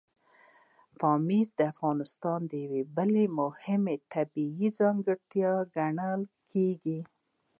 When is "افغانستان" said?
1.73-2.41